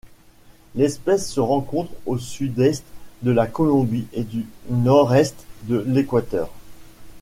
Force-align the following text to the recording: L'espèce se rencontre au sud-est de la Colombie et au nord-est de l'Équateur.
L'espèce 0.73 1.29
se 1.31 1.39
rencontre 1.39 1.91
au 2.07 2.17
sud-est 2.17 2.83
de 3.21 3.29
la 3.29 3.45
Colombie 3.45 4.07
et 4.13 4.25
au 4.71 4.75
nord-est 4.75 5.35
de 5.67 5.83
l'Équateur. 5.85 6.49